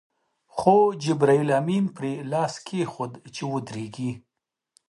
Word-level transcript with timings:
خو 0.55 0.75
جبرائیل 1.03 1.49
امین 1.59 1.85
پرې 1.95 2.11
لاس 2.31 2.53
کېښود 2.67 3.13
چې 3.35 3.41
ودرېږي. 3.51 4.11